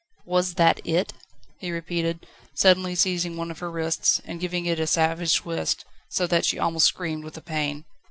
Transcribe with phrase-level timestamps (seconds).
[0.25, 1.13] "Was that it?"
[1.59, 6.25] he repeated, suddenly seizing one of her wrists, and giving it a savage twist, so
[6.25, 7.85] that she almost screamed with the pain.